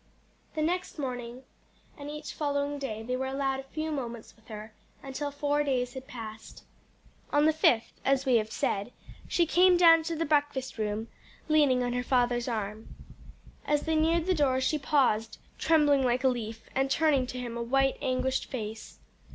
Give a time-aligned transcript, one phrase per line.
[0.55, 1.43] The next morning
[1.95, 5.63] and each following day they were all allowed a few moments with her, until four
[5.63, 6.63] days had passed.
[7.31, 8.91] On the fifth, as we have said,
[9.27, 11.07] she came down to the breakfast room
[11.47, 12.87] leaning on her father's arm.
[13.63, 17.55] As they neared the door she paused, trembling like a leaf, and turning to him
[17.55, 18.97] a white, anguished face.